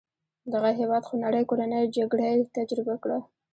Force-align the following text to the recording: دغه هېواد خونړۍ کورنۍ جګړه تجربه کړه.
دغه 0.53 0.69
هېواد 0.79 1.03
خونړۍ 1.09 1.43
کورنۍ 1.49 1.83
جګړه 1.97 2.27
تجربه 2.55 2.95
کړه. 3.03 3.17